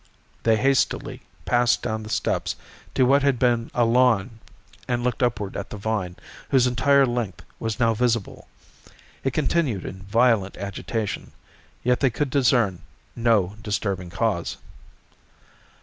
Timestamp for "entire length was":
6.65-7.79